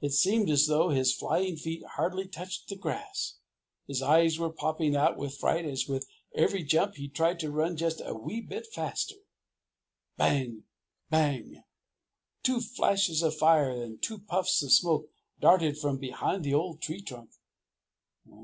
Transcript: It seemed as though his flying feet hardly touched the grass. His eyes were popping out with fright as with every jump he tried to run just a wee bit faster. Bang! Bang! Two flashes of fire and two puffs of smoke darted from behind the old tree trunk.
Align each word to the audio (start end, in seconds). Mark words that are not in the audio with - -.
It 0.00 0.10
seemed 0.12 0.50
as 0.50 0.68
though 0.68 0.90
his 0.90 1.12
flying 1.12 1.56
feet 1.56 1.82
hardly 1.84 2.28
touched 2.28 2.68
the 2.68 2.76
grass. 2.76 3.38
His 3.88 4.00
eyes 4.02 4.38
were 4.38 4.52
popping 4.52 4.94
out 4.94 5.16
with 5.16 5.36
fright 5.36 5.64
as 5.64 5.88
with 5.88 6.06
every 6.32 6.62
jump 6.62 6.94
he 6.94 7.08
tried 7.08 7.40
to 7.40 7.50
run 7.50 7.76
just 7.76 8.00
a 8.04 8.14
wee 8.14 8.40
bit 8.40 8.68
faster. 8.72 9.16
Bang! 10.16 10.62
Bang! 11.10 11.64
Two 12.44 12.60
flashes 12.60 13.20
of 13.20 13.34
fire 13.36 13.72
and 13.82 14.00
two 14.00 14.20
puffs 14.20 14.62
of 14.62 14.70
smoke 14.70 15.08
darted 15.40 15.76
from 15.76 15.98
behind 15.98 16.44
the 16.44 16.54
old 16.54 16.80
tree 16.80 17.00
trunk. 17.02 17.30